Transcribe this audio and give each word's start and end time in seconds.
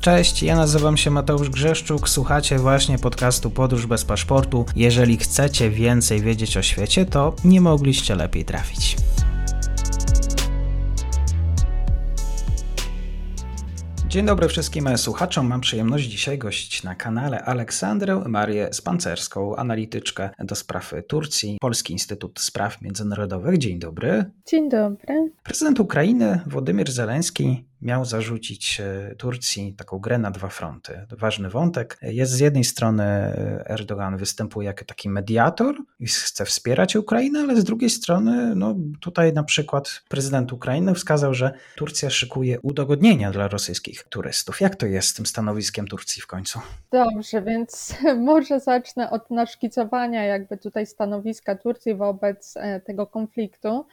Cześć, 0.00 0.42
ja 0.42 0.56
nazywam 0.56 0.96
się 0.96 1.10
Mateusz 1.10 1.50
Grzeszczuk, 1.50 2.08
słuchacie 2.08 2.58
właśnie 2.58 2.98
podcastu 2.98 3.50
Podróż 3.50 3.86
bez 3.86 4.04
paszportu. 4.04 4.66
Jeżeli 4.76 5.16
chcecie 5.16 5.70
więcej 5.70 6.20
wiedzieć 6.20 6.56
o 6.56 6.62
świecie, 6.62 7.06
to 7.06 7.34
nie 7.44 7.60
mogliście 7.60 8.14
lepiej 8.14 8.44
trafić. 8.44 8.96
Dzień 14.08 14.26
dobry 14.26 14.48
wszystkim 14.48 14.98
słuchaczom. 14.98 15.46
Mam 15.46 15.60
przyjemność 15.60 16.04
dzisiaj 16.04 16.38
gościć 16.38 16.82
na 16.82 16.94
kanale 16.94 17.44
Aleksandrę 17.44 18.22
Marię 18.26 18.68
Spancerską, 18.72 19.56
analityczkę 19.56 20.30
do 20.38 20.54
spraw 20.54 20.94
Turcji, 21.08 21.56
Polski 21.60 21.92
Instytut 21.92 22.40
Spraw 22.40 22.82
Międzynarodowych. 22.82 23.58
Dzień 23.58 23.78
dobry. 23.78 24.24
Dzień 24.46 24.70
dobry. 24.70 25.32
Prezydent 25.42 25.80
Ukrainy 25.80 26.40
Władimir 26.46 26.90
Zeleński 26.90 27.64
miał 27.82 28.04
zarzucić 28.04 28.80
e, 28.80 29.14
Turcji 29.14 29.74
taką 29.74 29.98
grę 29.98 30.18
na 30.18 30.30
dwa 30.30 30.48
fronty. 30.48 31.06
Ważny 31.10 31.50
wątek. 31.50 31.98
Jest 32.02 32.32
z 32.32 32.40
jednej 32.40 32.64
strony 32.64 33.02
e, 33.02 33.64
Erdogan 33.70 34.16
występuje 34.16 34.66
jako 34.66 34.84
taki 34.84 35.08
mediator 35.08 35.74
i 36.00 36.06
chce 36.06 36.44
wspierać 36.44 36.96
Ukrainę, 36.96 37.40
ale 37.40 37.56
z 37.56 37.64
drugiej 37.64 37.90
strony, 37.90 38.54
no 38.56 38.74
tutaj 39.00 39.32
na 39.32 39.44
przykład 39.44 40.02
prezydent 40.08 40.52
Ukrainy 40.52 40.94
wskazał, 40.94 41.34
że 41.34 41.52
Turcja 41.76 42.10
szykuje 42.10 42.60
udogodnienia 42.60 43.30
dla 43.30 43.48
rosyjskich 43.48 44.02
turystów. 44.02 44.60
Jak 44.60 44.76
to 44.76 44.86
jest 44.86 45.08
z 45.08 45.14
tym 45.14 45.26
stanowiskiem 45.26 45.88
Turcji 45.88 46.22
w 46.22 46.26
końcu? 46.26 46.60
Dobrze, 46.92 47.42
więc 47.42 47.94
może 48.30 48.60
zacznę 48.60 49.10
od 49.10 49.30
naszkicowania 49.30 50.24
jakby 50.24 50.56
tutaj 50.56 50.86
stanowiska 50.86 51.54
Turcji 51.54 51.94
wobec 51.94 52.56
e, 52.56 52.80
tego 52.80 53.06
konfliktu 53.06 53.86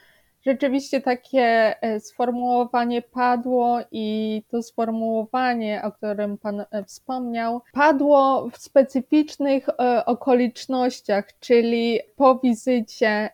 rzeczywiście 0.46 1.00
takie 1.00 1.74
e, 1.82 2.00
sformułowanie 2.00 3.02
padło 3.02 3.78
i 3.90 4.42
to 4.48 4.62
sformułowanie, 4.62 5.82
o 5.84 5.92
którym 5.92 6.38
Pan 6.38 6.64
e, 6.70 6.84
wspomniał, 6.84 7.62
padło 7.72 8.48
w 8.52 8.58
specyficznych 8.58 9.68
e, 9.68 10.04
okolicznościach, 10.06 11.38
czyli 11.40 12.00
po 12.16 12.38
wizycie, 12.38 13.30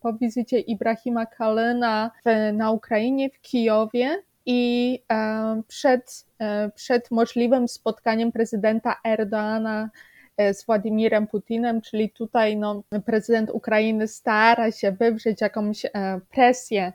po 0.00 0.12
wizycie 0.12 0.58
Ibrahima 0.58 1.26
Kalena 1.26 2.10
na 2.52 2.70
Ukrainie, 2.70 3.30
w 3.30 3.40
Kijowie, 3.40 4.22
i 4.46 5.02
przed, 5.68 6.26
przed 6.74 7.10
możliwym 7.10 7.68
spotkaniem 7.68 8.32
prezydenta 8.32 8.96
Erdoana 9.04 9.90
z 10.38 10.66
Władimirem 10.66 11.26
Putinem, 11.26 11.80
czyli 11.80 12.10
tutaj 12.10 12.56
no, 12.56 12.82
prezydent 13.04 13.50
Ukrainy 13.50 14.08
stara 14.08 14.70
się 14.70 14.92
wywrzeć 14.92 15.40
jakąś 15.40 15.84
e, 15.84 15.90
presję, 16.30 16.92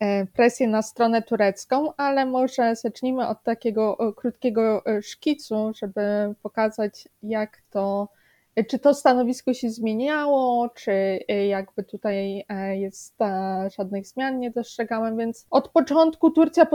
e, 0.00 0.26
presję 0.26 0.68
na 0.68 0.82
stronę 0.82 1.22
turecką, 1.22 1.92
ale 1.96 2.26
może 2.26 2.76
zacznijmy 2.76 3.28
od 3.28 3.42
takiego 3.42 4.14
krótkiego 4.16 4.82
szkicu, 5.02 5.72
żeby 5.76 6.34
pokazać, 6.42 7.08
jak 7.22 7.62
to 7.70 8.08
czy 8.62 8.78
to 8.78 8.94
stanowisko 8.94 9.54
się 9.54 9.70
zmieniało, 9.70 10.68
czy 10.68 10.92
y, 11.30 11.46
jakby 11.46 11.84
tutaj 11.84 12.44
e, 12.48 12.76
jest 12.76 13.18
żadnych 13.76 14.06
zmian 14.06 14.38
nie 14.38 14.50
dostrzegamy, 14.50 15.16
więc 15.16 15.46
od 15.50 15.68
początku 15.68 16.30
Turcja 16.30 16.66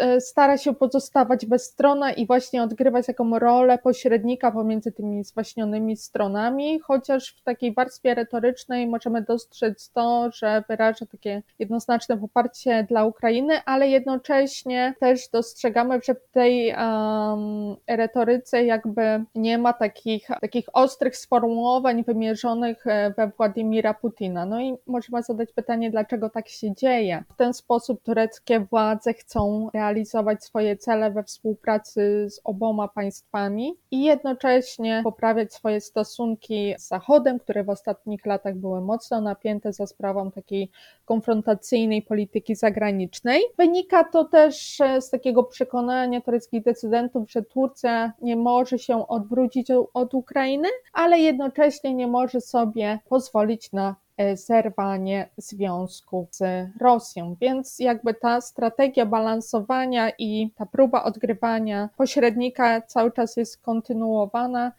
e, 0.00 0.20
stara 0.20 0.58
się 0.58 0.74
pozostawać 0.74 1.46
bezstronna 1.46 2.12
i 2.12 2.26
właśnie 2.26 2.62
odgrywać 2.62 3.06
taką 3.06 3.38
rolę 3.38 3.78
pośrednika 3.78 4.52
pomiędzy 4.52 4.92
tymi 4.92 5.24
zwaśnionymi 5.24 5.96
stronami, 5.96 6.80
chociaż 6.80 7.36
w 7.36 7.42
takiej 7.42 7.74
warstwie 7.74 8.14
retorycznej 8.14 8.86
możemy 8.86 9.22
dostrzec 9.22 9.90
to, 9.90 10.30
że 10.32 10.64
wyraża 10.68 11.06
takie 11.06 11.42
jednoznaczne 11.58 12.16
poparcie 12.18 12.86
dla 12.88 13.04
Ukrainy, 13.04 13.60
ale 13.64 13.88
jednocześnie 13.88 14.94
też 15.00 15.28
dostrzegamy, 15.28 16.00
że 16.04 16.14
w 16.14 16.28
tej 16.28 16.74
um, 16.74 17.76
retoryce 17.86 18.64
jakby 18.64 19.24
nie 19.34 19.58
ma 19.58 19.72
takich, 19.72 20.28
takich 20.40 20.66
ostrych 20.72 21.16
sformułowań 21.26 22.04
wymierzonych 22.04 22.86
e, 22.86 23.14
we 23.16 23.30
Władimira 23.36 23.94
Putina. 23.94 24.46
No 24.46 24.60
i 24.60 24.76
możemy 24.86 25.22
zadać 25.22 25.52
pytanie, 25.52 25.90
dlaczego 25.90 26.30
tak 26.30 26.48
się 26.48 26.74
dzieje. 26.74 27.24
W 27.34 27.36
ten 27.36 27.54
sposób 27.54 28.02
tureckie 28.02 28.60
władze 28.60 29.14
chcą 29.14 29.70
realizować 29.74 30.44
swoje 30.44 30.76
cele 30.76 31.10
we 31.10 31.22
współpracy 31.22 32.26
z 32.30 32.40
oboma 32.44 32.88
państwami 32.88 33.74
i 33.90 34.04
jednocześnie 34.04 35.00
poprawiać 35.04 35.54
swoje 35.54 35.80
stosunki 35.80 36.74
z 36.78 36.88
Zachodem, 36.88 37.38
które 37.38 37.64
w 37.64 37.70
ostatnich 37.70 38.26
latach 38.26 38.54
były 38.54 38.80
mocno 38.80 39.20
napięte 39.20 39.72
za 39.72 39.86
sprawą 39.86 40.30
takiej 40.30 40.70
konfrontacyjnej 41.04 42.02
polityki 42.02 42.54
zagranicznej. 42.54 43.42
Wynika 43.58 44.04
to 44.04 44.24
też 44.24 44.80
e, 44.80 45.00
z 45.02 45.10
takiego 45.10 45.44
przekonania 45.44 46.20
tureckich 46.20 46.62
decydentów, 46.62 47.30
że 47.30 47.42
Turcja 47.42 48.12
nie 48.22 48.36
może 48.36 48.78
się 48.78 49.08
odwrócić 49.08 49.68
od 49.94 50.14
Ukrainy, 50.14 50.68
ale 50.92 51.15
ale 51.16 51.24
jednocześnie 51.24 51.94
nie 51.94 52.06
może 52.06 52.40
sobie 52.40 52.98
pozwolić 53.08 53.72
na 53.72 53.96
e, 54.16 54.36
zerwanie 54.36 55.28
związku 55.36 56.28
z 56.30 56.42
Rosją. 56.80 57.36
Więc 57.40 57.78
jakby 57.78 58.14
ta 58.14 58.40
strategia 58.40 59.06
balansowania 59.06 60.10
i 60.18 60.50
ta 60.56 60.66
próba 60.66 61.04
odgrywania 61.04 61.88
pośrednika 61.96 62.80
cały 62.80 63.12
czas 63.12 63.36
jest 63.36 63.62
kontynuowana. 63.62 64.72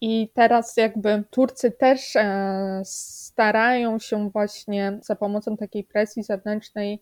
I 0.00 0.28
teraz 0.34 0.76
jakby 0.76 1.24
Turcy 1.30 1.70
też 1.70 2.16
e, 2.16 2.82
starają 2.84 3.98
się 3.98 4.30
właśnie 4.30 4.98
za 5.02 5.16
pomocą 5.16 5.56
takiej 5.56 5.84
presji 5.84 6.22
zewnętrznej 6.22 7.00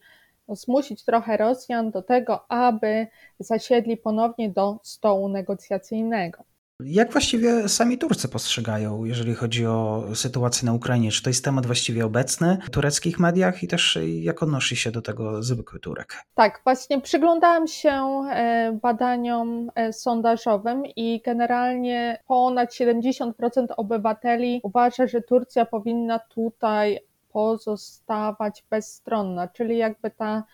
zmusić 0.49 1.05
trochę 1.05 1.37
Rosjan 1.37 1.91
do 1.91 2.03
tego, 2.03 2.51
aby 2.53 3.07
zasiedli 3.39 3.97
ponownie 3.97 4.51
do 4.51 4.79
stołu 4.83 5.29
negocjacyjnego. 5.29 6.56
Jak 6.81 7.13
właściwie 7.13 7.69
sami 7.69 7.99
Turcy 7.99 8.29
postrzegają, 8.29 9.05
jeżeli 9.05 9.35
chodzi 9.35 9.67
o 9.67 10.05
sytuację 10.15 10.67
na 10.67 10.73
Ukrainie? 10.73 11.11
Czy 11.11 11.23
to 11.23 11.31
jest 11.31 11.45
temat 11.45 11.67
właściwie 11.67 12.07
obecny 12.07 12.59
w 12.65 12.71
tureckich 12.71 13.19
mediach 13.21 13.63
i 13.63 13.69
też 13.69 13.99
jak 14.21 14.43
odnosi 14.43 14.77
się 14.77 14.91
do 14.91 15.03
tego 15.03 15.43
zwykły 15.43 15.81
Turek? 15.81 16.23
Tak, 16.35 16.61
właśnie 16.65 17.01
przyglądałam 17.01 17.67
się 17.67 17.91
e, 18.31 18.79
badaniom 18.83 19.71
e, 19.75 19.93
sondażowym 19.93 20.83
i 20.97 21.23
generalnie 21.25 22.23
ponad 22.27 22.73
70% 22.73 23.33
obywateli 23.77 24.61
uważa, 24.63 25.07
że 25.07 25.23
Turcja 25.23 25.67
powinna 25.67 26.19
tutaj 26.19 26.99
pozostawać 27.33 28.65
bezstronna, 28.71 29.49
czyli 29.49 29.79
jakby 29.79 30.11
ta 30.11 30.45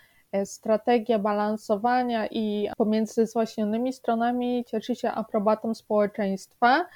strategia 0.45 1.19
balansowania 1.19 2.27
i 2.27 2.69
pomiędzy 2.77 3.27
zwaśnionymi 3.27 3.93
stronami 3.93 4.65
cieszy 4.65 4.95
się 4.95 5.11
aprobatą 5.11 5.75
społeczeństwa, 5.75 6.87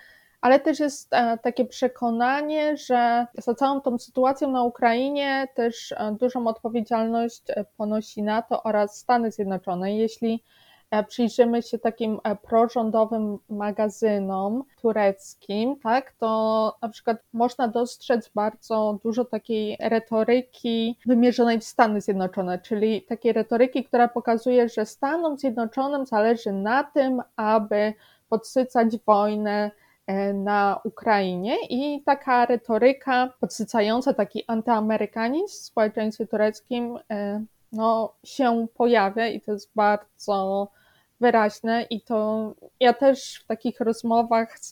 ale 0.41 0.61
też 0.61 0.81
jest 0.81 1.15
e, 1.15 1.39
takie 1.39 1.65
przekonanie, 1.65 2.77
że 2.77 3.27
za 3.35 3.55
całą 3.55 3.81
tą 3.81 3.99
sytuacją 3.99 4.51
na 4.51 4.63
Ukrainie 4.63 5.49
też 5.55 5.93
e, 5.93 6.17
dużą 6.21 6.47
odpowiedzialność 6.47 7.43
ponosi 7.77 8.23
NATO 8.23 8.63
oraz 8.63 8.99
Stany 8.99 9.31
Zjednoczone. 9.31 9.97
Jeśli 9.97 10.35
E, 10.35 10.66
przyjrzymy 11.09 11.63
się 11.63 11.79
takim 11.79 12.21
e, 12.25 12.37
prorządowym 12.37 13.39
magazynom 13.49 14.65
tureckim, 14.81 15.77
tak, 15.83 16.13
to 16.13 16.77
na 16.83 16.89
przykład 16.89 17.17
można 17.33 17.69
dostrzec 17.69 18.31
bardzo 18.35 18.99
dużo 19.03 19.25
takiej 19.25 19.77
retoryki 19.81 20.99
wymierzonej 21.07 21.61
w 21.61 21.65
Stany 21.65 22.01
Zjednoczone, 22.01 22.59
czyli 22.59 23.03
takiej 23.03 23.33
retoryki, 23.33 23.85
która 23.85 24.09
pokazuje, 24.09 24.69
że 24.69 24.87
Stanom 24.87 25.39
Zjednoczonym 25.39 26.07
zależy 26.07 26.53
na 26.53 26.85
tym, 26.85 27.23
aby 27.37 27.95
podsycać 28.29 28.97
wojnę 29.07 29.71
e, 30.07 30.33
na 30.33 30.81
Ukrainie. 30.85 31.57
I 31.71 32.03
taka 32.03 32.47
retoryka 32.47 33.33
podsycająca 33.41 34.15
taki 34.15 34.45
antyamerykanizm 34.47 35.55
w 35.55 35.65
społeczeństwie 35.65 36.27
tureckim 36.27 36.99
no, 37.73 38.13
się 38.25 38.67
pojawia 38.75 39.27
i 39.29 39.41
to 39.41 39.53
jest 39.53 39.71
bardzo 39.75 40.69
wyraźne 41.21 41.83
i 41.83 42.01
to 42.01 42.53
ja 42.81 42.93
też 42.93 43.41
w 43.45 43.47
takich 43.47 43.81
rozmowach 43.81 44.59
z, 44.59 44.71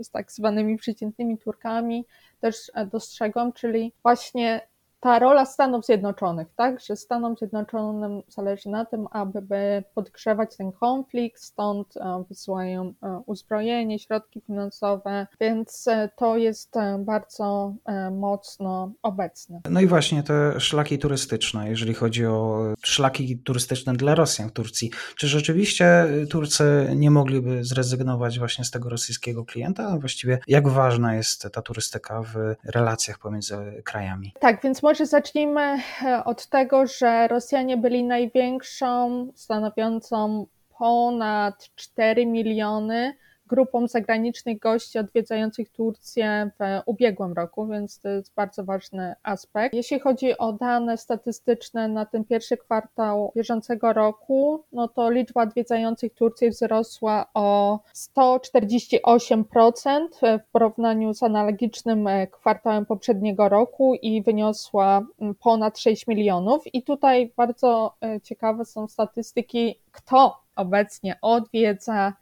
z 0.00 0.10
tak 0.10 0.32
zwanymi 0.32 0.76
przeciętnymi 0.76 1.38
Turkami 1.38 2.04
też 2.40 2.70
dostrzegam, 2.92 3.52
czyli 3.52 3.92
właśnie 4.02 4.60
ta 5.02 5.18
rola 5.18 5.46
Stanów 5.46 5.86
Zjednoczonych, 5.86 6.48
tak, 6.56 6.80
że 6.80 6.96
Stanom 6.96 7.36
Zjednoczonym 7.36 8.22
zależy 8.28 8.68
na 8.68 8.84
tym, 8.84 9.06
aby 9.10 9.84
podgrzewać 9.94 10.56
ten 10.56 10.72
konflikt, 10.72 11.42
stąd 11.42 11.96
e, 11.96 12.24
wysyłają 12.28 12.92
e, 13.02 13.22
uzbrojenie, 13.26 13.98
środki 13.98 14.40
finansowe, 14.40 15.26
więc 15.40 15.88
e, 15.88 16.08
to 16.16 16.36
jest 16.36 16.74
bardzo 16.98 17.74
mocno 18.10 18.92
obecne. 19.02 19.60
No 19.70 19.80
i 19.80 19.86
właśnie 19.86 20.22
te 20.22 20.60
szlaki 20.60 20.98
turystyczne, 20.98 21.68
jeżeli 21.68 21.94
chodzi 21.94 22.26
o 22.26 22.64
szlaki 22.92 23.38
turystyczne 23.38 23.92
dla 23.92 24.14
Rosjan 24.14 24.48
w 24.48 24.52
Turcji, 24.52 24.90
czy 25.16 25.28
rzeczywiście 25.28 26.06
Turcy 26.30 26.64
nie 26.96 27.10
mogliby 27.10 27.64
zrezygnować 27.64 28.38
właśnie 28.38 28.64
z 28.64 28.70
tego 28.70 28.88
rosyjskiego 28.88 29.44
klienta? 29.44 29.98
Właściwie 29.98 30.38
jak 30.46 30.68
ważna 30.68 31.14
jest 31.14 31.48
ta 31.52 31.62
turystyka 31.62 32.22
w 32.22 32.54
relacjach 32.64 33.18
pomiędzy 33.18 33.82
krajami? 33.84 34.32
Tak, 34.40 34.62
więc 34.62 34.82
może 34.82 35.06
zacznijmy 35.06 35.78
e, 36.02 36.24
od 36.24 36.46
tego, 36.46 36.86
że 36.86 37.28
Rosjanie 37.28 37.76
byli 37.76 38.04
największą, 38.04 39.28
stanowiącą 39.34 40.46
ponad 40.78 41.70
4 41.74 42.26
miliony 42.26 43.16
grupom 43.52 43.88
zagranicznych 43.88 44.58
gości 44.58 44.98
odwiedzających 44.98 45.70
Turcję 45.70 46.50
w 46.58 46.62
ubiegłym 46.86 47.32
roku, 47.32 47.66
więc 47.66 48.00
to 48.00 48.08
jest 48.08 48.34
bardzo 48.34 48.64
ważny 48.64 49.14
aspekt. 49.22 49.74
Jeśli 49.74 50.00
chodzi 50.00 50.38
o 50.38 50.52
dane 50.52 50.96
statystyczne 50.96 51.88
na 51.88 52.06
ten 52.06 52.24
pierwszy 52.24 52.56
kwartał 52.56 53.32
bieżącego 53.36 53.92
roku, 53.92 54.64
no 54.72 54.88
to 54.88 55.10
liczba 55.10 55.42
odwiedzających 55.42 56.14
Turcję 56.14 56.50
wzrosła 56.50 57.26
o 57.34 57.78
148% 57.94 60.08
w 60.22 60.50
porównaniu 60.52 61.14
z 61.14 61.22
analogicznym 61.22 62.08
kwartałem 62.30 62.86
poprzedniego 62.86 63.48
roku 63.48 63.94
i 63.94 64.22
wyniosła 64.22 65.06
ponad 65.40 65.78
6 65.78 66.06
milionów. 66.06 66.74
I 66.74 66.82
tutaj 66.82 67.32
bardzo 67.36 67.94
ciekawe 68.22 68.64
są 68.64 68.88
statystyki, 68.88 69.78
kto 69.92 70.38
obecnie 70.56 71.18
odwiedza 71.22 72.12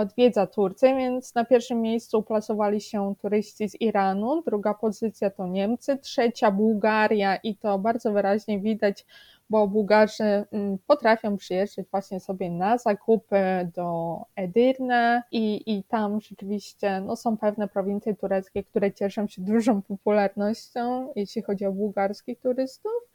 odwiedza 0.00 0.46
Turcję, 0.46 0.96
więc 0.96 1.34
na 1.34 1.44
pierwszym 1.44 1.80
miejscu 1.82 2.18
uplasowali 2.18 2.80
się 2.80 3.14
turyści 3.22 3.68
z 3.68 3.80
Iranu, 3.80 4.42
druga 4.42 4.74
pozycja 4.74 5.30
to 5.30 5.46
Niemcy, 5.46 5.98
trzecia 5.98 6.50
Bułgaria 6.50 7.36
i 7.36 7.56
to 7.56 7.78
bardzo 7.78 8.12
wyraźnie 8.12 8.60
widać, 8.60 9.06
bo 9.50 9.68
Bułgarzy 9.68 10.44
mm, 10.52 10.78
potrafią 10.86 11.36
przyjeżdżać 11.36 11.86
właśnie 11.90 12.20
sobie 12.20 12.50
na 12.50 12.78
zakupy 12.78 13.70
do 13.74 14.16
Edirne 14.36 15.22
i, 15.32 15.62
i 15.76 15.84
tam 15.84 16.20
rzeczywiście 16.20 17.00
no, 17.00 17.16
są 17.16 17.36
pewne 17.36 17.68
prowincje 17.68 18.14
tureckie, 18.14 18.64
które 18.64 18.92
cieszą 18.92 19.26
się 19.26 19.42
dużą 19.42 19.82
popularnością, 19.82 21.12
jeśli 21.16 21.42
chodzi 21.42 21.66
o 21.66 21.72
bułgarskich 21.72 22.40
turystów. 22.40 23.09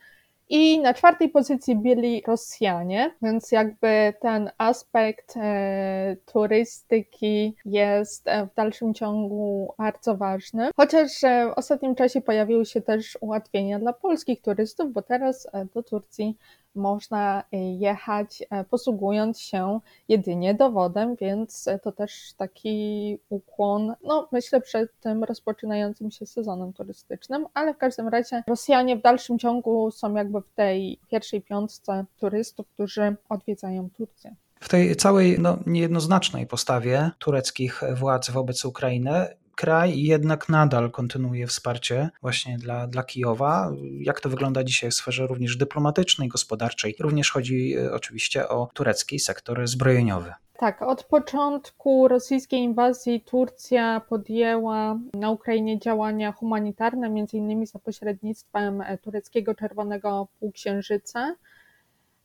I 0.50 0.80
na 0.80 0.94
czwartej 0.94 1.30
pozycji 1.30 1.76
byli 1.76 2.24
Rosjanie, 2.28 3.16
więc 3.22 3.52
jakby 3.52 4.14
ten 4.22 4.52
aspekt 4.58 5.38
e, 5.38 6.16
turystyki 6.26 7.56
jest 7.66 8.28
e, 8.28 8.48
w 8.48 8.54
dalszym 8.56 8.94
ciągu 8.94 9.74
bardzo 9.78 10.18
ważny. 10.18 10.70
Chociaż 10.76 11.24
e, 11.24 11.52
w 11.56 11.58
ostatnim 11.58 11.96
czasie 11.96 12.22
pojawiły 12.22 12.66
się 12.66 12.82
też 12.82 13.18
ułatwienia 13.22 13.80
dla 13.80 13.94
polskich 13.94 14.42
turystów, 14.42 14.94
bo 14.94 15.02
teraz 15.02 15.48
e, 15.54 15.66
do 15.66 15.84
Turcji 15.84 16.38
można 16.76 17.44
e, 17.52 17.58
jechać 17.58 18.44
e, 18.50 18.64
posługując 18.64 19.40
się 19.40 19.80
jedynie 20.08 20.54
dowodem, 20.54 21.16
więc 21.16 21.70
to 21.84 21.92
też 21.92 22.34
taki 22.38 23.18
ukłon, 23.30 23.96
no 24.04 24.28
myślę 24.32 24.62
przed 24.62 25.00
tym 25.00 25.24
rozpoczynającym 25.24 26.12
się 26.12 26.26
sezonem 26.26 26.74
turystycznym, 26.74 27.46
ale 27.54 27.74
w 27.74 27.78
każdym 27.78 28.08
razie 28.08 28.44
Rosjanie 28.48 28.98
w 28.98 29.02
dalszym 29.02 29.40
ciągu 29.40 29.92
są 29.92 30.16
jakby 30.16 30.42
w 30.42 30.50
tej 30.56 31.00
pierwszej 31.12 31.42
piątce 31.42 32.06
turystów, 32.20 32.68
którzy 32.68 33.16
odwiedzają 33.30 33.90
Turcję. 33.90 34.36
W 34.60 34.70
tej 34.70 34.96
całej 34.96 35.40
no, 35.40 35.58
niejednoznacznej 35.66 36.48
postawie 36.48 37.12
tureckich 37.20 37.82
władz 37.96 38.30
wobec 38.30 38.66
Ukrainy 38.66 39.28
kraj 39.56 40.02
jednak 40.02 40.50
nadal 40.50 40.92
kontynuuje 40.92 41.48
wsparcie 41.48 42.10
właśnie 42.22 42.58
dla, 42.58 42.88
dla 42.88 43.04
Kijowa. 43.04 43.72
Jak 44.00 44.22
to 44.22 44.30
wygląda 44.30 44.64
dzisiaj 44.64 44.92
w 44.92 44.94
sferze 44.94 45.28
również 45.28 45.58
dyplomatycznej, 45.58 46.30
gospodarczej? 46.30 46.96
Również 47.00 47.32
chodzi 47.32 47.76
e, 47.78 47.94
oczywiście 47.94 48.50
o 48.50 48.70
turecki 48.74 49.20
sektor 49.20 49.68
zbrojeniowy. 49.68 50.34
Tak, 50.58 50.82
od 50.82 51.04
początku 51.04 52.08
rosyjskiej 52.08 52.60
inwazji 52.60 53.22
Turcja 53.22 54.02
podjęła 54.10 55.00
na 55.14 55.32
Ukrainie 55.32 55.80
działania 55.80 56.32
humanitarne, 56.32 57.26
innymi 57.34 57.68
za 57.68 57.80
pośrednictwem 57.80 58.82
e, 58.82 58.98
tureckiego 58.98 59.56
Czerwonego 59.56 60.28
Półksiężyca, 60.40 61.36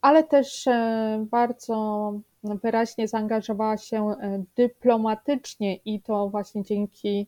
ale 0.00 0.24
też 0.24 0.66
e, 0.66 1.26
bardzo 1.30 2.12
wyraźnie 2.44 3.08
zaangażowała 3.08 3.76
się 3.76 4.10
e, 4.10 4.42
dyplomatycznie 4.56 5.76
i 5.76 6.00
to 6.00 6.28
właśnie 6.28 6.62
dzięki 6.62 7.26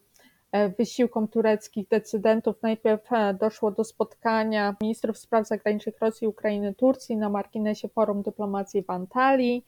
e, 0.53 0.69
wysiłkom 0.69 1.29
tureckich 1.29 1.89
decydentów. 1.89 2.63
Najpierw 2.63 3.13
e, 3.13 3.35
doszło 3.35 3.71
do 3.71 3.85
spotkania 3.85 4.77
ministrów 4.81 5.19
spraw 5.19 5.49
zagranicznych 5.49 5.99
Rosji, 6.01 6.27
Ukrainy, 6.27 6.75
Turcji 6.75 7.17
na 7.17 7.29
marginesie 7.29 7.89
Forum 7.89 8.23
Dyplomacji 8.23 8.83
w 8.83 8.91
Antalii. 8.91 9.65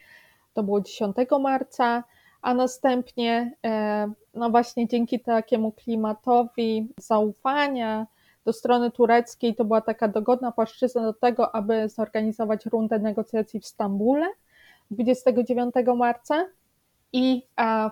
To 0.55 0.62
było 0.62 0.81
10 0.81 1.17
marca, 1.41 2.05
a 2.43 2.55
następnie, 2.55 3.52
no 4.35 4.50
właśnie 4.50 4.88
dzięki 4.88 5.20
takiemu 5.20 5.73
klimatowi 5.73 6.88
zaufania 6.99 8.06
do 8.44 8.52
strony 8.52 8.90
tureckiej, 8.90 9.55
to 9.55 9.64
była 9.64 9.81
taka 9.81 10.08
dogodna 10.08 10.52
płaszczyzna 10.52 11.02
do 11.02 11.12
tego, 11.12 11.55
aby 11.55 11.88
zorganizować 11.88 12.67
rundę 12.67 12.99
negocjacji 12.99 13.61
w 13.61 13.67
Stambule 13.67 14.26
29 14.90 15.75
marca 15.96 16.46
i 17.16 17.46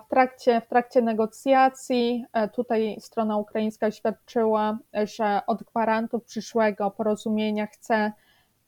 w 0.05 0.09
trakcie, 0.09 0.61
w 0.61 0.67
trakcie 0.67 1.01
negocjacji 1.01 2.25
e, 2.33 2.49
tutaj 2.49 2.97
strona 2.99 3.37
ukraińska 3.37 3.87
oświadczyła, 3.87 4.77
że 4.93 5.41
od 5.47 5.63
gwarantów 5.63 6.23
przyszłego 6.23 6.91
porozumienia 6.91 7.67
chce 7.67 8.11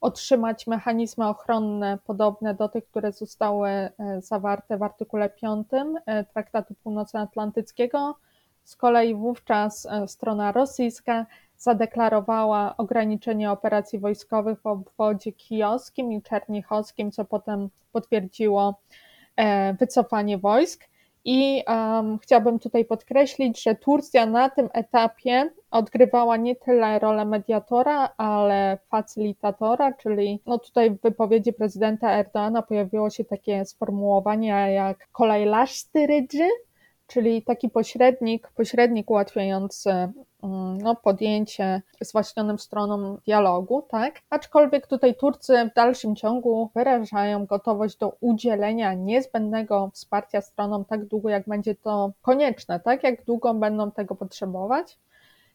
otrzymać 0.01 0.67
mechanizmy 0.67 1.27
ochronne 1.27 1.97
podobne 2.05 2.53
do 2.53 2.69
tych, 2.69 2.85
które 2.85 3.11
zostały 3.11 3.69
e, 3.69 3.91
zawarte 4.21 4.77
w 4.77 4.83
artykule 4.83 5.29
5 5.29 5.67
e, 6.05 6.23
Traktatu 6.23 6.73
Północnoatlantyckiego. 6.83 8.15
Z 8.63 8.75
kolei 8.75 9.15
wówczas 9.15 9.87
strona 10.07 10.51
rosyjska 10.51 11.25
zadeklarowała 11.57 12.77
ograniczenie 12.77 13.51
operacji 13.51 13.99
wojskowych 13.99 14.61
w 14.61 14.67
obwodzie 14.67 15.31
kijowskim 15.31 16.11
i 16.11 16.21
czernichowskim, 16.21 17.11
co 17.11 17.25
potem 17.25 17.69
potwierdziło 17.91 18.79
e, 19.35 19.73
wycofanie 19.73 20.37
wojsk. 20.37 20.87
I 21.27 21.63
um, 21.67 22.19
chciałabym 22.19 22.59
tutaj 22.59 22.85
podkreślić, 22.85 23.63
że 23.63 23.75
Turcja 23.75 24.25
na 24.25 24.49
tym 24.49 24.69
etapie 24.73 25.49
odgrywała 25.71 26.37
nie 26.37 26.55
tyle 26.55 26.99
rolę 26.99 27.25
mediatora, 27.25 28.09
ale 28.17 28.77
facylitatora, 28.89 29.93
czyli 29.93 30.39
no 30.45 30.59
tutaj 30.59 30.91
w 30.91 31.01
wypowiedzi 31.01 31.53
prezydenta 31.53 32.11
Erdoana 32.11 32.61
pojawiło 32.61 33.09
się 33.09 33.25
takie 33.25 33.65
sformułowanie 33.65 34.73
jak 34.73 35.07
kolejlasztyrydży, 35.11 36.47
czyli 37.07 37.43
taki 37.43 37.69
pośrednik, 37.69 38.51
pośrednik 38.55 39.09
ułatwiający 39.09 40.11
no, 40.47 40.95
podjęcie 40.95 41.81
zwaśnionym 42.01 42.59
stronom 42.59 43.17
dialogu, 43.25 43.81
tak? 43.89 44.21
Aczkolwiek 44.29 44.87
tutaj 44.87 45.15
Turcy 45.15 45.69
w 45.71 45.75
dalszym 45.75 46.15
ciągu 46.15 46.69
wyrażają 46.75 47.45
gotowość 47.45 47.97
do 47.97 48.17
udzielenia 48.19 48.93
niezbędnego 48.93 49.89
wsparcia 49.93 50.41
stronom 50.41 50.85
tak 50.85 51.05
długo, 51.05 51.29
jak 51.29 51.47
będzie 51.47 51.75
to 51.75 52.11
konieczne, 52.21 52.79
tak? 52.79 53.03
Jak 53.03 53.25
długo 53.25 53.53
będą 53.53 53.91
tego 53.91 54.15
potrzebować. 54.15 54.97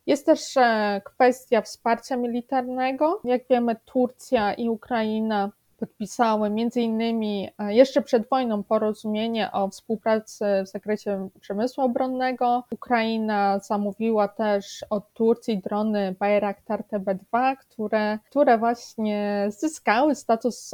Jest 0.06 0.26
też 0.26 0.56
e, 0.56 1.00
kwestia 1.04 1.62
wsparcia 1.62 2.16
militarnego. 2.16 3.20
Jak 3.24 3.42
wiemy, 3.50 3.76
Turcja 3.84 4.54
i 4.54 4.68
Ukraina 4.68 5.50
podpisały 5.80 6.50
innymi 6.76 7.48
e, 7.58 7.74
jeszcze 7.74 8.02
przed 8.02 8.28
wojną 8.28 8.62
porozumienie 8.62 9.52
o 9.52 9.68
współpracy 9.68 10.44
w 10.64 10.68
zakresie 10.68 11.28
przemysłu 11.40 11.84
obronnego. 11.84 12.64
Ukraina 12.72 13.58
zamówiła 13.58 14.28
też 14.28 14.84
od 14.90 15.12
Turcji 15.12 15.58
drony 15.58 16.14
Bayraktar 16.18 16.84
TB2, 16.92 17.56
które, 17.56 18.18
które 18.30 18.58
właśnie 18.58 19.48
zyskały 19.48 20.14
status 20.14 20.72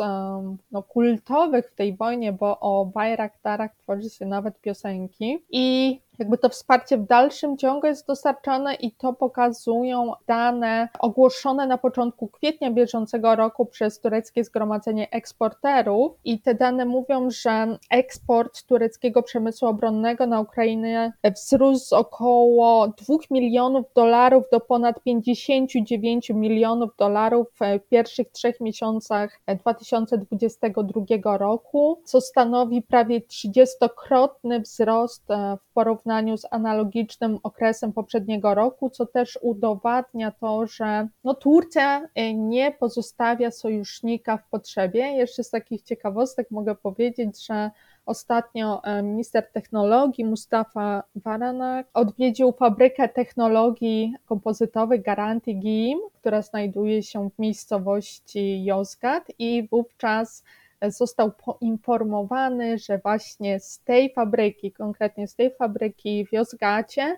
no, 0.72 0.82
kultowych 0.82 1.70
w 1.70 1.74
tej 1.74 1.96
wojnie, 1.96 2.32
bo 2.32 2.60
o 2.60 2.86
Bayraktarach 2.86 3.76
tworzy 3.76 4.10
się 4.10 4.26
nawet 4.26 4.60
piosenki. 4.60 5.38
I 5.50 6.00
jakby 6.18 6.38
to 6.38 6.48
wsparcie 6.48 6.98
w 6.98 7.06
dalszym 7.06 7.56
ciągu 7.56 7.86
jest 7.86 8.06
dostarczane 8.06 8.74
i 8.74 8.92
to 8.92 9.12
pokazują 9.12 10.12
dane 10.26 10.88
ogłoszone 10.98 11.66
na 11.66 11.78
początku 11.78 12.28
kwietnia 12.28 12.70
bieżącego 12.70 13.36
roku 13.36 13.66
przez 13.66 14.00
tureckie 14.00 14.44
Zgromadzenie 14.44 15.10
Eksporterów. 15.10 16.12
I 16.24 16.40
te 16.40 16.54
dane 16.54 16.84
mówią, 16.84 17.30
że 17.30 17.78
eksport 17.90 18.62
tureckiego 18.62 19.22
przemysłu 19.22 19.68
obronnego 19.68 20.26
na 20.26 20.40
Ukrainę 20.40 21.12
wzrósł 21.34 21.86
z 21.86 21.92
około 21.92 22.88
2 22.88 23.16
milionów 23.30 23.86
dolarów 23.94 24.44
do 24.52 24.60
ponad 24.60 25.02
59 25.02 26.30
milionów 26.30 26.90
dolarów 26.98 27.46
w 27.60 27.88
pierwszych 27.88 28.30
trzech 28.30 28.60
miesiącach 28.60 29.40
2022 29.60 31.38
roku, 31.38 32.00
co 32.04 32.20
stanowi 32.20 32.82
prawie 32.82 33.20
30-krotny 33.20 34.60
wzrost 34.60 35.26
w 35.60 35.74
porównaniu 35.74 36.05
porównaniu 36.06 36.36
z 36.36 36.46
analogicznym 36.50 37.38
okresem 37.42 37.92
poprzedniego 37.92 38.54
roku, 38.54 38.90
co 38.90 39.06
też 39.06 39.38
udowadnia 39.42 40.30
to, 40.30 40.66
że 40.66 41.08
no, 41.24 41.34
Turcja 41.34 42.08
e, 42.14 42.34
nie 42.34 42.72
pozostawia 42.72 43.50
sojusznika 43.50 44.36
w 44.36 44.48
potrzebie. 44.48 45.00
Jeszcze 45.00 45.44
z 45.44 45.50
takich 45.50 45.82
ciekawostek 45.82 46.50
mogę 46.50 46.74
powiedzieć, 46.74 47.46
że 47.46 47.70
Ostatnio 48.06 48.84
e, 48.84 49.02
minister 49.02 49.52
technologii 49.52 50.24
Mustafa 50.24 51.02
Varanak 51.16 51.86
odwiedził 51.94 52.52
fabrykę 52.52 53.08
technologii 53.08 54.14
kompozytowych 54.26 55.02
Garanti 55.02 55.58
GIM, 55.58 55.98
która 56.20 56.42
znajduje 56.42 57.02
się 57.02 57.30
w 57.30 57.38
miejscowości 57.38 58.64
Yozgat 58.64 59.24
i 59.38 59.68
wówczas 59.70 60.44
został 60.82 61.32
poinformowany, 61.32 62.78
że 62.78 62.98
właśnie 62.98 63.60
z 63.60 63.80
tej 63.80 64.12
fabryki, 64.12 64.72
konkretnie 64.72 65.28
z 65.28 65.34
tej 65.34 65.54
fabryki 65.54 66.26
w 66.26 66.32
Jozgacie, 66.32 67.16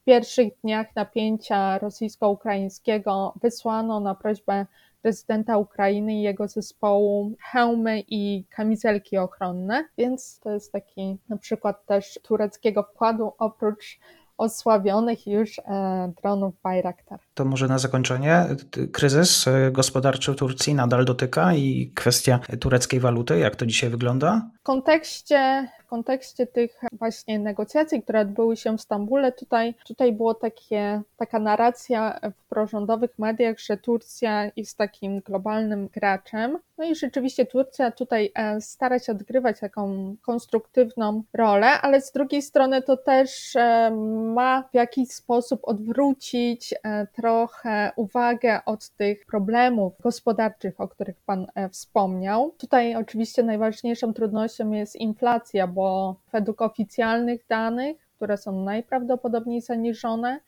w 0.00 0.04
pierwszych 0.04 0.52
dniach 0.64 0.86
napięcia 0.96 1.78
rosyjsko-ukraińskiego 1.78 3.34
wysłano 3.42 4.00
na 4.00 4.14
prośbę 4.14 4.66
prezydenta 5.02 5.58
Ukrainy 5.58 6.14
i 6.14 6.22
jego 6.22 6.48
zespołu 6.48 7.32
hełmy 7.40 8.02
i 8.08 8.44
kamizelki 8.50 9.18
ochronne, 9.18 9.84
więc 9.98 10.38
to 10.38 10.50
jest 10.50 10.72
taki 10.72 11.18
na 11.28 11.36
przykład 11.36 11.86
też 11.86 12.18
tureckiego 12.22 12.82
wkładu 12.82 13.32
oprócz 13.38 13.98
osławionych 14.38 15.26
już 15.26 15.58
e, 15.58 16.12
dronów 16.22 16.54
Bayraktar. 16.62 17.18
To 17.34 17.44
może 17.44 17.68
na 17.68 17.78
zakończenie, 17.78 18.46
kryzys 18.92 19.48
e, 19.48 19.70
gospodarczy 19.70 20.32
w 20.32 20.36
Turcji 20.36 20.74
nadal 20.74 21.04
dotyka 21.04 21.54
i 21.54 21.92
kwestia 21.94 22.40
tureckiej 22.60 23.00
waluty, 23.00 23.38
jak 23.38 23.56
to 23.56 23.66
dzisiaj 23.66 23.90
wygląda? 23.90 24.50
W 24.60 24.62
kontekście 24.62 25.68
kontekście 25.88 26.46
tych 26.46 26.80
właśnie 26.92 27.38
negocjacji, 27.38 28.02
które 28.02 28.20
odbyły 28.20 28.56
się 28.56 28.78
w 28.78 28.80
Stambule, 28.80 29.32
tutaj, 29.32 29.74
tutaj 29.86 30.12
było 30.12 30.34
takie, 30.34 31.02
taka 31.16 31.38
narracja 31.38 32.20
w 32.36 32.48
prorządowych 32.48 33.18
mediach, 33.18 33.58
że 33.58 33.76
Turcja 33.76 34.50
jest 34.56 34.78
takim 34.78 35.20
globalnym 35.20 35.88
graczem. 35.88 36.58
No 36.78 36.84
i 36.84 36.94
rzeczywiście 36.94 37.46
Turcja 37.46 37.90
tutaj 37.90 38.32
e, 38.34 38.60
stara 38.60 38.98
się 38.98 39.12
odgrywać 39.12 39.60
taką 39.60 40.16
konstruktywną 40.22 41.22
rolę, 41.32 41.66
ale 41.66 42.00
z 42.00 42.12
drugiej 42.12 42.42
strony 42.42 42.82
to 42.82 42.96
też 42.96 43.56
e, 43.56 43.90
ma 44.34 44.62
w 44.62 44.74
jakiś 44.74 45.10
sposób 45.10 45.60
odwrócić 45.62 46.74
e, 46.82 47.06
trochę 47.06 47.92
uwagę 47.96 48.60
od 48.66 48.90
tych 48.90 49.26
problemów 49.26 49.92
gospodarczych, 50.00 50.80
o 50.80 50.88
których 50.88 51.16
Pan 51.26 51.46
wspomniał. 51.72 52.54
Tutaj 52.58 52.96
oczywiście 52.96 53.42
najważniejszą 53.42 54.14
trudnością 54.14 54.70
jest 54.70 54.96
inflacja, 54.96 55.66
bo 55.66 56.16
według 56.32 56.62
oficjalnych 56.62 57.46
danych, 57.48 58.08
które 58.16 58.36
są 58.36 58.64
najprawdopodobniej 58.64 59.60
zaniżone, 59.60 60.40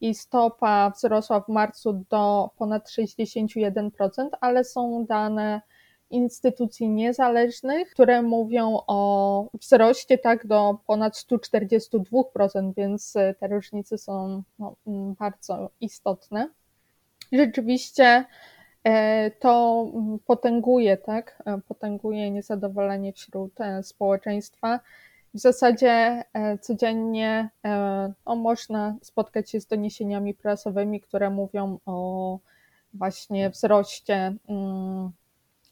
i 0.00 0.14
stopa 0.14 0.90
wzrosła 0.90 1.40
w 1.40 1.48
marcu 1.48 2.04
do 2.10 2.50
ponad 2.58 2.88
61%, 2.88 4.28
ale 4.40 4.64
są 4.64 5.04
dane 5.08 5.60
instytucji 6.10 6.88
niezależnych, 6.88 7.90
które 7.90 8.22
mówią 8.22 8.80
o 8.86 9.48
wzroście 9.60 10.18
tak 10.18 10.46
do 10.46 10.78
ponad 10.86 11.14
142%, 11.14 12.72
więc 12.76 13.12
te 13.12 13.48
różnice 13.48 13.98
są 13.98 14.42
no, 14.58 14.76
bardzo 15.18 15.70
istotne. 15.80 16.48
Rzeczywiście 17.32 18.24
E, 18.86 19.30
to 19.30 19.86
potęguje, 20.26 20.96
tak? 20.96 21.42
E, 21.46 21.60
potęguje 21.68 22.30
niezadowolenie 22.30 23.12
wśród 23.12 23.60
e, 23.60 23.82
społeczeństwa. 23.82 24.80
W 25.34 25.38
zasadzie 25.38 26.24
codziennie 26.60 27.50
no, 28.26 28.36
można 28.36 28.96
spotkać 29.02 29.50
się 29.50 29.60
z 29.60 29.66
doniesieniami 29.66 30.34
prasowymi, 30.34 31.00
które 31.00 31.30
mówią 31.30 31.78
o 31.86 32.38
właśnie 32.94 33.50
wzroście, 33.50 34.34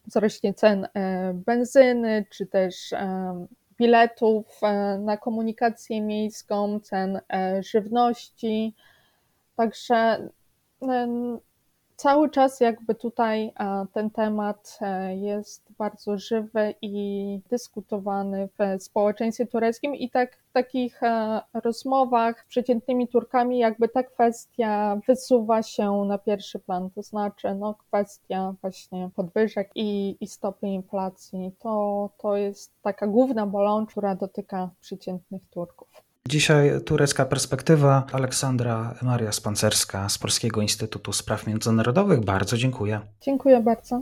wzroście 0.07 0.53
cen 0.53 0.87
benzyny, 1.33 2.25
czy 2.29 2.45
też 2.45 2.93
biletów 3.77 4.59
na 4.99 5.17
komunikację 5.17 6.01
miejską, 6.01 6.79
cen 6.79 7.19
żywności. 7.59 8.75
Także 9.55 10.29
cały 11.95 12.29
czas 12.29 12.59
jakby 12.59 12.95
tutaj 12.95 13.53
ten 13.93 14.09
temat 14.09 14.77
e, 14.81 15.15
jest 15.15 15.71
bardzo 15.77 16.17
żywy 16.17 16.73
i 16.81 17.39
dyskutowany 17.49 18.49
w 18.59 18.83
społeczeństwie 18.83 19.45
tureckim 19.45 19.95
i 19.95 20.09
tak 20.09 20.37
w 20.37 20.51
takich 20.51 21.03
e, 21.03 21.41
rozmowach 21.53 22.41
z 22.41 22.47
przeciętnymi 22.47 23.07
Turkami 23.07 23.59
jakby 23.59 23.89
ta 23.89 24.03
kwestia 24.03 24.99
wysuwa 25.07 25.63
się 25.63 25.91
na 25.91 26.17
pierwszy 26.17 26.59
plan, 26.59 26.89
to 26.89 27.01
znaczy 27.01 27.55
no, 27.55 27.73
kwestia 27.73 28.53
właśnie 28.61 29.09
podwyżek 29.15 29.71
i, 29.75 30.17
i 30.19 30.27
stopy 30.27 30.67
inflacji. 30.67 31.51
To, 31.59 32.09
to 32.17 32.37
jest 32.37 32.71
taka 32.81 33.07
główna 33.07 33.47
bolączka, 33.47 33.91
która 33.91 34.15
dotyka 34.15 34.69
przeciętnych 34.81 35.41
Turków. 35.49 36.04
Dzisiaj 36.29 36.81
turecka 36.85 37.25
perspektywa. 37.25 38.03
Aleksandra 38.11 38.95
Maria 39.01 39.31
Spancerska 39.31 40.09
z 40.09 40.17
Polskiego 40.17 40.61
Instytutu 40.61 41.13
Spraw 41.13 41.47
Międzynarodowych. 41.47 42.25
Bardzo 42.25 42.57
dziękuję. 42.57 43.01
Dziękuję 43.21 43.61
bardzo. 43.61 44.01